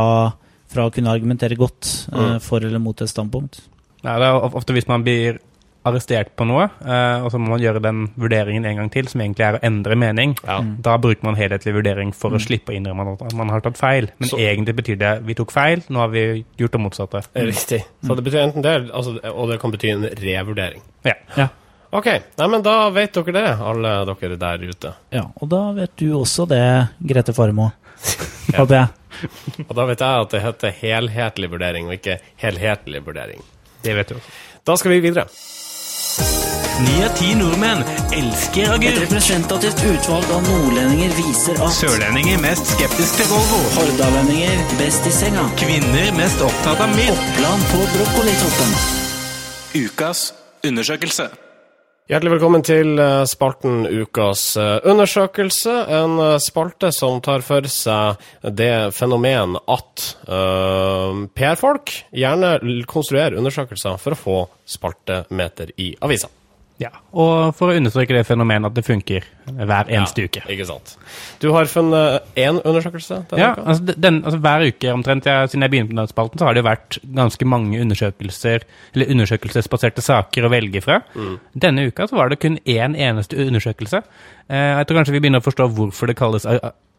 [0.68, 2.36] fra å kunne argumentere godt mm.
[2.44, 3.62] for eller mot et standpunkt.
[4.04, 5.40] Nei, det er ofte hvis man blir
[5.84, 9.20] arrestert på noe, eh, og så må man gjøre den vurderingen en gang til, som
[9.20, 10.34] egentlig er å endre mening.
[10.46, 10.60] Ja.
[10.86, 14.08] Da bruker man helhetlig vurdering for å slippe å innrømme at man har tatt feil.
[14.18, 17.22] Men Så- egentlig betyr det vi tok feil, nå har vi gjort det motsatte.
[17.34, 17.82] Riktig.
[18.04, 20.80] Så det betyr enten det, altså, og det kan bety en revurdering.
[21.04, 21.14] Ja.
[21.36, 21.48] Ja.
[21.92, 22.06] Ok,
[22.38, 24.94] nei, men da vet dere det, alle dere der ute.
[25.12, 27.70] ja, Og da vet du også det, Grete Farmo.
[28.52, 28.88] ja.
[29.68, 33.40] Og da vet jeg at det heter helhetlig vurdering, og ikke helhetlig vurdering.
[33.84, 34.32] Det vet du også.
[34.64, 35.26] Da skal vi videre.
[36.84, 37.80] Ni av ti nordmenn
[38.12, 43.60] elsker Et representativt utvalg av nordlendinger viser at Sørlendinger mest skeptisk til Volvo.
[43.76, 45.46] hordalendinger best i senga.
[45.60, 47.14] Kvinner mest opptatt av mild.
[47.14, 48.76] Oppland på brokkolitoppen.
[49.80, 50.26] Ukas
[50.66, 51.30] undersøkelse.
[52.04, 55.78] Hjertelig velkommen til eh, spalten Ukas eh, undersøkelse.
[56.02, 63.96] En eh, spalte som tar for seg det fenomen at uh, PR-folk gjerne konstruerer undersøkelser
[63.96, 66.28] for å få spaltemeter i avisa.
[66.82, 66.88] Ja.
[67.14, 70.40] Og for å understreke det fenomenet at det funker hver eneste uke.
[70.50, 70.96] Ikke sant.
[71.38, 73.62] Du har funnet én undersøkelse denne Ja, uka?
[73.70, 76.56] altså, den, altså Hver uke omtrent jeg, siden jeg begynte på denne spalten, så har
[76.58, 80.98] det jo vært ganske mange undersøkelser eller undersøkelsesbaserte saker å velge fra.
[81.54, 84.02] Denne uka så var det kun én eneste undersøkelse.
[84.50, 86.44] Eh, jeg tror kanskje vi begynner å forstå hvorfor det kalles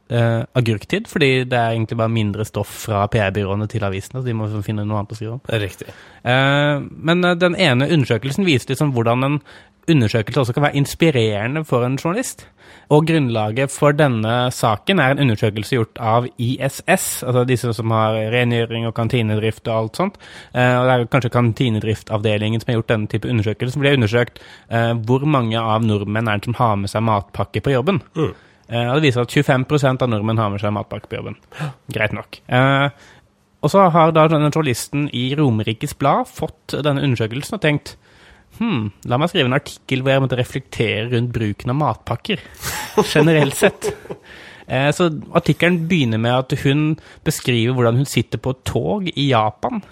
[0.09, 1.07] eh, agurktid.
[1.11, 4.21] Fordi det er egentlig bare mindre stoff fra PR-byråene til avisene.
[4.21, 5.45] så de må finne noe annet å skrive om.
[5.49, 5.87] Riktig.
[6.25, 9.39] Uh, men eh, den ene undersøkelsen viste liksom hvordan en
[9.89, 12.47] undersøkelse også kan være inspirerende for en journalist.
[12.89, 18.17] Og grunnlaget for denne saken er en undersøkelse gjort av ISS, altså disse som har
[18.33, 20.19] rengjøring og kantinedrift og alt sånt.
[20.53, 23.77] Eh, og det er kanskje kantinedriftavdelingen som har gjort denne type undersøkelse.
[23.77, 27.05] For de har undersøkt eh, hvor mange av nordmenn er det som har med seg
[27.05, 28.01] matpakke på jobben.
[28.17, 28.33] Eh,
[28.89, 31.37] og det viser at 25% av nordmenn har med seg matpakke på jobben.
[31.93, 32.39] Greit nok.
[32.49, 32.87] Eh,
[33.65, 37.95] og så har da denne journalisten i Romerikes Blad fått denne undersøkelsen og tenkt
[38.55, 42.39] Hm, la meg skrive en artikkel hvor jeg måtte reflektere rundt bruken av matpakker.
[43.13, 43.89] Generelt sett.
[44.65, 46.95] Eh, så artikkelen begynner med at hun
[47.27, 49.83] beskriver hvordan hun sitter på et tog i Japan.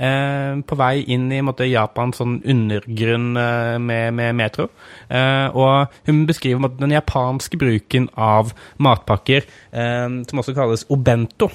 [0.00, 4.70] Eh, på vei inn i måtte, Japans sånn undergrunn eh, med, med, metro.
[5.08, 11.50] Eh, og hun beskriver måtte, den japanske bruken av matpakker, eh, som også kalles obento.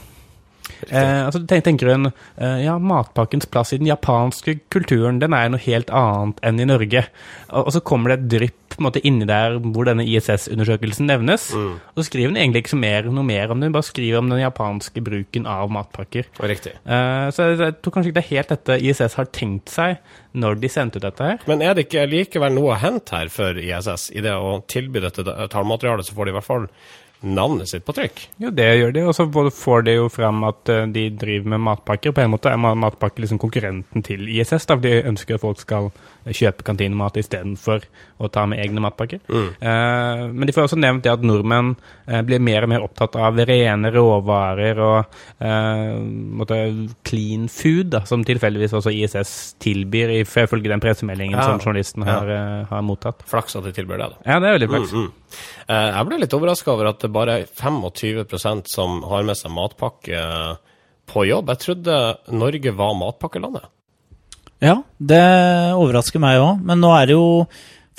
[0.89, 5.51] Eh, altså, tenk, tenker hun eh, ja, matpakkens plass i den japanske kulturen den er
[5.53, 7.05] noe helt annet enn i Norge.
[7.51, 11.09] Og, og så kommer det et drypp på en måte inni der hvor denne ISS-undersøkelsen
[11.09, 11.47] nevnes.
[11.55, 11.77] Mm.
[11.93, 14.31] Og så skriver hun egentlig ikke mer, noe mer om det, hun bare skriver om
[14.31, 16.29] den japanske bruken av matpakker.
[16.43, 16.75] Riktig.
[16.83, 19.97] Uh, så jeg, jeg tror kanskje ikke det er helt dette ISS har tenkt seg
[20.35, 21.41] når de sendte ut dette her.
[21.49, 24.09] Men er det ikke likevel noe å hente her for ISS?
[24.15, 26.69] I det å tilby dette tallmaterialet, så får de i hvert fall
[27.21, 28.19] navnet sitt på trykk.
[28.43, 29.25] Jo, det gjør de, og så
[29.55, 32.13] får de jo frem at eh, de driver med matpakker.
[32.15, 35.89] På en måte er matpakker liksom konkurrenten til ISS, da, de ønsker at folk skal
[36.25, 37.83] kjøpe kantinemat istedenfor
[38.17, 39.21] å ta med egne matpakker.
[39.29, 41.75] Eh, men de får også nevnt det at nordmenn
[42.07, 45.97] eh, blir mer og mer opptatt av rene råvarer og eh,
[46.39, 46.59] måtte,
[47.05, 51.45] clean food, da, som tilfeldigvis også ISS tilbyr, ifølge den pressemeldingen Ja.
[51.45, 52.45] som journalisten har, ja.
[52.69, 53.21] har mottatt.
[53.29, 54.21] Flaks at de tilbyr det, da.
[54.25, 54.93] Ja, det er veldig flaks.
[54.95, 55.11] Mm.
[55.64, 59.53] Eh, Jeg ble litt overraska over at det bare er 25% som har med seg
[59.55, 60.19] matpakke
[61.09, 61.49] på jobb.
[61.53, 61.95] Jeg trodde
[62.33, 63.65] Norge var matpakkelandet.
[64.63, 65.23] Ja, det
[65.75, 67.25] overrasker meg òg, men nå er det jo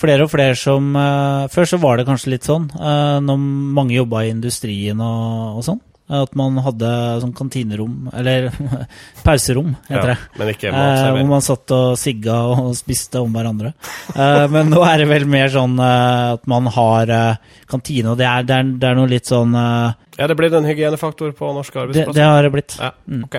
[0.01, 3.45] flere og flere som eh, Før så var det kanskje litt sånn, eh, når
[3.77, 6.89] mange jobba i industrien og, og sånn, at man hadde
[7.23, 8.49] sånn kantinerom, eller
[9.27, 10.19] pauserom, heter det.
[10.39, 13.73] Men ikke Eh, hvor man satt og sigga og spiste om hverandre.
[14.15, 18.21] Eh, men nå er det vel mer sånn eh, at man har eh, kantine, og
[18.21, 21.35] det er, det er, det er noe litt sånn eh, Er det blitt en hygienefaktor
[21.39, 22.19] på norske det, arbeidsplasser?
[22.21, 22.79] det har det blitt.
[22.81, 22.93] Ja,
[23.27, 23.39] ok.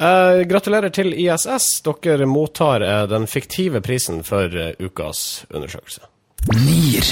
[0.00, 1.82] Eh, gratulerer til ISS.
[1.84, 6.00] Dere mottar eh, den fiktive prisen for eh, ukas undersøkelse.
[6.56, 7.10] NIR.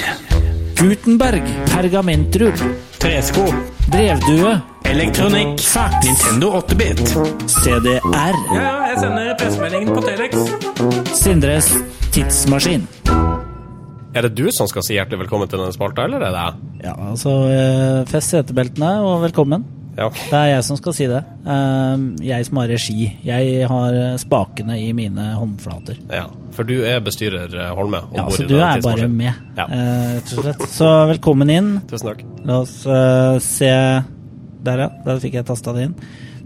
[0.78, 2.54] Gutenberg, pergamentrull,
[3.02, 3.44] Tresko,
[3.90, 4.52] brevdue,
[4.84, 7.00] elektronikk, fax, Nintendo 8-bit.
[7.48, 8.00] CDR,
[8.54, 11.16] Ja, jeg sender pressemeldingen på Telex.
[11.18, 11.70] Sindres
[12.14, 12.86] tidsmaskin.
[14.16, 16.70] Er det du som skal si hjertelig velkommen til denne spalta, eller er det jeg?
[16.88, 19.66] Ja, altså eh, Fest setebeltene og velkommen.
[19.98, 20.06] Ja.
[20.14, 21.20] Det er jeg som skal si det.
[21.42, 23.08] Eh, jeg som har regi.
[23.26, 25.98] Jeg har spakene i mine håndflater.
[26.14, 28.04] Ja, for du er bestyrer eh, Holme.
[28.14, 29.66] Ja, så du er bare med, Ja.
[29.66, 30.62] eh, rett og slett.
[30.70, 31.72] Så velkommen inn.
[31.90, 32.22] Tusen takk.
[32.46, 33.72] La oss eh, se
[34.62, 34.88] Der, ja.
[35.04, 35.96] Der fikk jeg tasta det inn.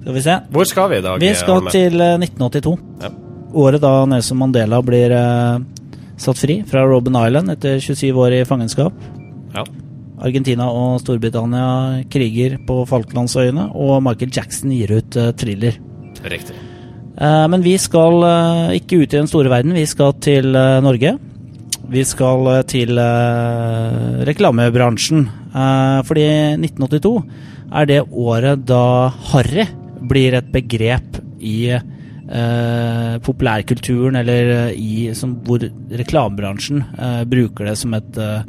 [0.02, 0.38] Skal vi se.
[0.52, 1.70] Hvor skal vi i dag, Vi skal Holme?
[1.76, 2.74] til eh, 1982.
[3.04, 3.12] Ja.
[3.52, 5.12] Året da Nelson Mandela blir
[6.16, 8.94] satt fri fra Robben Island etter 27 år i fangenskap.
[9.52, 9.64] Ja.
[10.22, 15.78] Argentina og Storbritannia kriger på Falklandsøyene, og Michael Jackson gir ut uh, thriller.
[16.22, 16.56] Riktig.
[17.18, 21.16] Uh, men vi skal uh, ikke ut i den store verden, vi skal til Norge.
[21.92, 22.96] Vi skal til
[24.24, 25.26] reklamebransjen.
[26.08, 26.24] Fordi
[26.56, 27.10] 1982
[27.68, 29.66] er det året da harry
[30.08, 31.56] blir et begrep i
[32.32, 35.64] eh, populærkulturen, eller i, som, hvor
[36.02, 38.46] reklamebransjen eh, bruker det som et eh,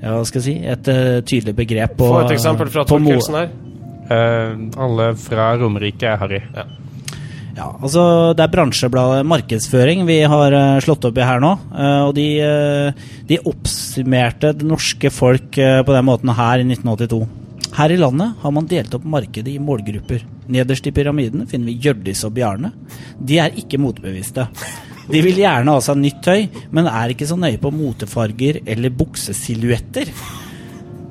[0.00, 3.36] ja, hva skal jeg si, et uh, tydelig begrep på Få et eksempel fra Torkelsen
[3.36, 3.50] her.
[4.10, 6.40] Uh, alle fra Romerike er Harry.
[7.60, 8.02] Ja, altså
[8.36, 11.52] Det er bransjebladet Markedsføring vi har uh, slått opp i her nå.
[11.74, 17.20] Uh, og de, uh, de oppsummerte det norske folk på den måten her i 1982.
[17.76, 20.24] Her i landet har man delt opp markedet i målgrupper.
[20.50, 22.72] Nederst i pyramiden finner vi Hjørdis og Bjarne.
[23.20, 24.48] De er ikke motebevisste.
[25.10, 28.94] De vil gjerne ha seg nytt tøy, men er ikke så nøye på motefarger eller
[28.94, 30.12] buksesilhuetter.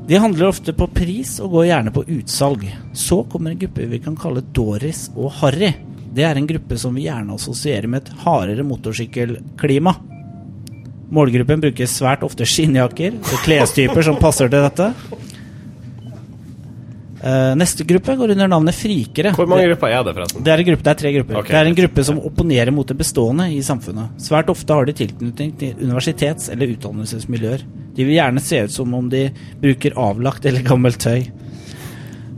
[0.10, 2.64] De handler ofte på pris og går gjerne på utsalg.
[2.98, 5.74] Så kommer en gruppe vi kan kalle Doris og Harry.
[6.16, 9.94] Det er en gruppe som vi gjerne assosierer med et hardere motorsykkelklima.
[11.14, 14.90] Målgruppen bruker svært ofte skinnjakker og klestyper som passer til dette.
[17.22, 19.34] Eh, neste gruppe går under navnet Frikere.
[19.36, 20.44] Hvor mange Det- grupper er det, forresten?
[20.44, 21.36] det er, en gruppe, det er tre grupper.
[21.40, 21.52] Okay.
[21.52, 24.10] Det er en gruppe som opponerer mot det bestående i samfunnet.
[24.18, 27.62] Svært ofte har de tilknytning til universitets- eller utdannelsesmiljøer.
[27.96, 29.30] De vil gjerne se ut som om de
[29.62, 31.28] bruker avlagt eller gammelt tøy.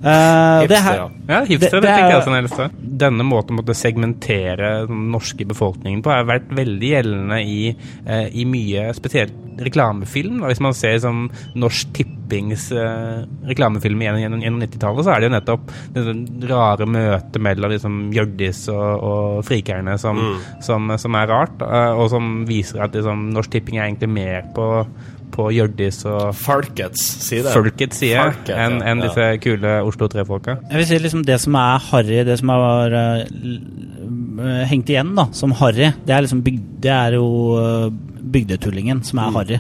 [0.02, 1.10] Eh, Hipster, her, ja.
[1.30, 2.58] Ja, hipstere, Det- tenker er- jeg også.
[2.58, 2.72] jeg.
[2.98, 7.76] Denne måten å måtte segmentere den norske befolkningen på har vært veldig gjeldende i,
[8.08, 10.40] uh, i mye spesielt reklamefilm.
[10.42, 15.30] Hvis man ser som Norsk Tippings uh, reklamefilm gjennom, gjennom, gjennom 90-tallet, så er det
[15.30, 20.18] jo nettopp det rare møtet mellom liksom Hjørdis og, og Frikerne som,
[20.62, 24.88] som, som er rart, og som viser at liksom, Norsk Tipping er egentlig mer på,
[25.34, 27.52] på Hjørdis og Folkets side.
[27.54, 29.08] folkets side Folket, enn Ja.
[29.08, 30.58] disse kule Oslo 3-folka.
[30.70, 35.16] Jeg vil si liksom det som er harry, det som har uh, eh, hengt igjen
[35.16, 37.90] da, som harry, det er liksom bygd, det er jo uh,
[38.22, 39.60] bygdetullingen som er harry.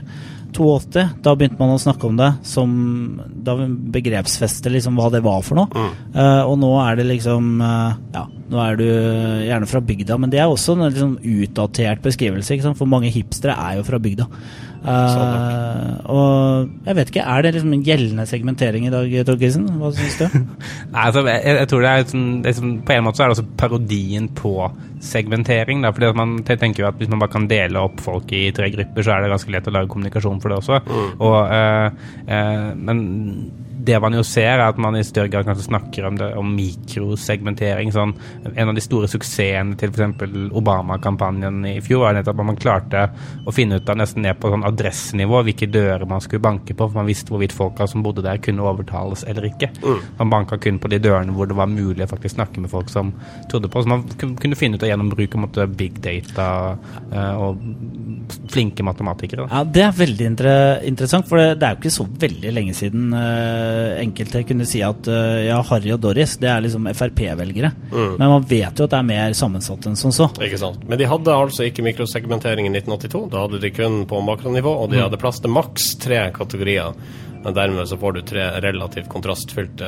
[0.51, 2.71] 82, da begynte man å snakke om det som
[3.43, 3.55] Da
[3.95, 5.86] begrepsfeste liksom hva det var for noe.
[6.12, 8.87] Eh, og nå er det liksom uh, Ja, nå er du
[9.47, 12.79] gjerne fra bygda, men det er også en liksom utdatert beskrivelse, ikke sant?
[12.79, 14.27] for mange hipstere er jo fra bygda.
[14.81, 19.67] Uh, og jeg vet ikke, er det liksom en gjeldende segmentering i dag, Torgesen?
[19.77, 20.25] Hva syns du?
[20.93, 22.25] Nei, altså, jeg, jeg tror det er, sånn,
[22.57, 24.55] sånn, På en måte så er det også parodien på
[25.05, 25.85] segmentering.
[25.85, 28.47] Da, fordi at man tenker jo at Hvis man bare kan dele opp folk i
[28.57, 30.81] tre grupper, så er det ganske lett å lage kommunikasjon for det også.
[31.21, 33.05] Og, uh, uh, men
[33.85, 36.51] det man jo ser, er at man i større grad kanskje snakker om, det, om
[36.57, 37.93] mikrosegmentering.
[37.93, 38.13] Sånn,
[38.56, 40.25] en av de store suksessene til f.eks.
[40.58, 43.04] Obama-kampanjen i fjor var nettopp at man klarte
[43.47, 46.88] å finne ut av nesten ned på sånn adressenivå hvilke dører man skulle banke på,
[46.88, 49.71] for man visste hvorvidt folka som bodde der, kunne overtales eller ikke.
[50.19, 52.89] Man banka kun på de dørene hvor det var mulig å faktisk snakke med folk
[52.91, 53.13] som
[53.51, 53.84] trodde på.
[53.84, 56.47] Så man kunne finne ut av gjennom bruk av big data
[57.12, 57.62] eh, og
[58.51, 59.45] flinke matematikere.
[59.45, 59.62] Da.
[59.62, 60.49] Ja, Det er veldig inter
[60.88, 64.82] interessant, for det, det er jo ikke så veldig lenge siden eh, enkelte kunne si
[64.86, 67.71] at eh, ja, Harry og Doris det er liksom Frp-velgere.
[67.91, 70.30] Men man vet jo at det er mer sammensatt enn som så.
[70.41, 70.84] Ikke sant.
[70.89, 73.26] Men de hadde altså ikke mikrosegmentering i 1982.
[73.34, 76.96] Da hadde de kun på makronivå, og de hadde plass til maks tre kategorier.
[77.41, 79.88] Men dermed så får du tre relativt kontrastfylte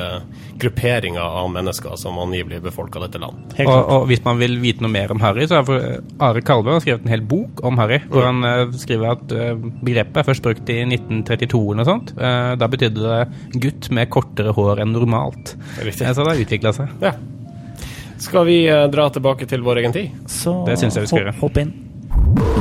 [0.58, 3.52] grupperinger av mennesker som angivelig befolker dette land.
[3.58, 6.42] Helt Og, og hvis man vil vite noe mer om Harry, så har for- Are
[6.42, 8.00] Kalve skrevet en hel bok om Harry.
[8.10, 9.54] Hvor han eh, skriver at eh,
[9.86, 12.10] begrepet er først brukt i 1932 eller noe sånt.
[12.18, 15.54] Eh, da betydde det gutt med kortere hår enn normalt.
[15.78, 16.08] Riktig.
[16.08, 16.98] Eh, så det har utvikla seg.
[17.06, 17.14] Ja.
[18.18, 20.12] Skal vi eh, dra tilbake til vår egen tid?
[20.30, 21.34] Så Det synes jeg vi skal gjøre.
[21.40, 21.72] Hopp inn.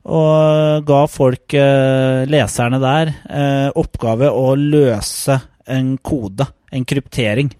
[0.02, 7.52] og ga folk, eh, leserne der, eh, oppgave å løse en kode, en kryptering.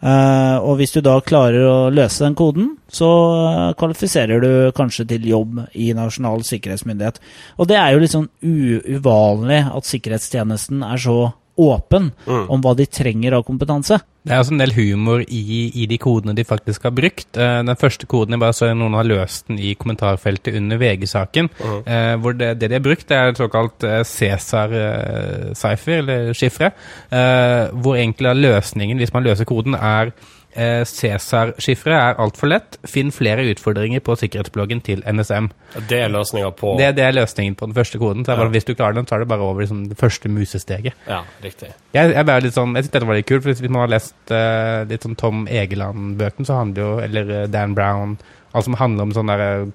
[0.00, 5.04] Eh, og hvis du da klarer å løse den koden, så uh, kvalifiserer du kanskje
[5.10, 7.18] til jobb i Nasjonal sikkerhetsmyndighet.
[7.58, 11.18] Og det er jo litt sånn uvanlig at sikkerhetstjenesten er så
[11.58, 13.98] åpen om hva de trenger av kompetanse.
[14.28, 15.42] Det er også en del humor i,
[15.82, 17.30] i de kodene de faktisk har brukt.
[17.38, 21.48] Eh, den første koden jeg bare så noen har løst den i kommentarfeltet under VG-saken.
[21.86, 26.72] eh, hvor det, det de har brukt, er et såkalt eh, Cæsar-cypher, eller skifre.
[27.10, 30.12] eh, hvor egentlig løsningen, hvis man løser koden, er
[30.58, 32.78] eh, Cæsar-skifre er altfor lett.
[32.88, 35.48] Finn flere utfordringer på sikkerhetsbloggen til NSM.
[35.88, 38.24] Det er løsninga på Det, det er løsningen på den første koden.
[38.24, 38.56] Så det er bare, Ja.
[38.58, 40.94] Hvis du klarer den, så er det bare over liksom, det første musesteget.
[41.08, 41.72] Ja, riktig.
[41.94, 43.92] Jeg, jeg, bare litt sånn, jeg synes dette var litt kult, for hvis man har
[43.94, 48.18] lest eh, litt sånn Tom Egeland-bøkene, så handler jo, eller eh, Dan Brown,
[48.52, 49.68] alt som handler om sånn der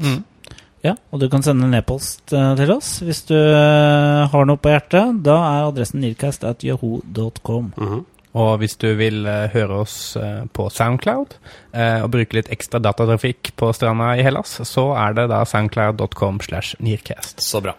[0.79, 4.55] Ja, og du kan sende en e-post eh, til oss hvis du eh, har noe
[4.63, 5.17] på hjertet.
[5.25, 7.73] Da er adressen nearcast at yahoo.com.
[7.75, 8.05] Mhm.
[8.39, 10.13] Og hvis du vil eh, høre oss
[10.53, 11.33] på Soundcloud
[11.73, 16.39] eh, og bruke litt ekstra datatrafikk på stranda i Hellas, så er det da soundcloud.com
[16.45, 17.41] slash nearcast.
[17.43, 17.73] Så bra.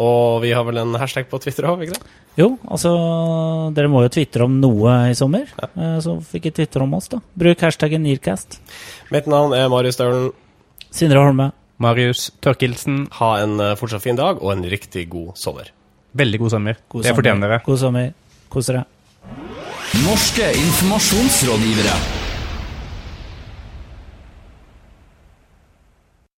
[0.00, 2.12] Og vi har vel en hashtag på Twitter òg, ikke det?
[2.38, 2.92] Jo, altså
[3.74, 5.98] Dere må jo tvitre om noe i sommer, Ja.
[6.00, 7.18] så fikk ikke tvitre om oss, da.
[7.36, 8.60] Bruk hashtaggen nearcast.
[9.10, 10.30] Mitt navn er Marius Staulen.
[10.90, 11.50] Sindre Holme.
[11.80, 13.06] Marius Tørkildsen.
[13.20, 15.70] Ha en eh, fortsatt fin dag og en riktig god sommer.
[16.12, 16.80] veldig god sommer.
[16.90, 17.60] God det fortjener dere.
[17.64, 18.12] God sommer.
[18.50, 18.84] Kos dere.
[20.04, 22.19] Norske informasjonsrådgivere.